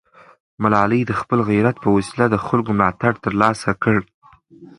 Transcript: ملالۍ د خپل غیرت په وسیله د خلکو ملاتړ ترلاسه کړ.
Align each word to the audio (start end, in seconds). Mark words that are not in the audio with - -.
ملالۍ 0.63 1.01
د 1.05 1.11
خپل 1.21 1.39
غیرت 1.49 1.75
په 1.83 1.89
وسیله 1.95 2.25
د 2.29 2.35
خلکو 2.45 2.71
ملاتړ 2.79 3.11
ترلاسه 3.25 3.69
کړ. 3.83 3.97